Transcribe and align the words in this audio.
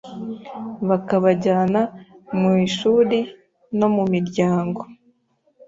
bakabajyana 0.89 1.81
mu 2.39 2.51
ishuri 2.67 3.17
no 3.79 3.87
mu 3.95 4.03
miryango. 4.13 4.81